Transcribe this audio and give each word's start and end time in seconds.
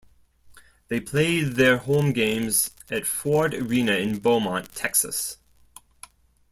They 0.87 0.99
played 0.99 1.57
their 1.57 1.77
home 1.77 2.11
games 2.11 2.71
at 2.89 3.05
Ford 3.05 3.53
Arena 3.53 3.91
in 3.91 4.17
Beaumont, 4.17 4.73
Texas. 4.73 5.37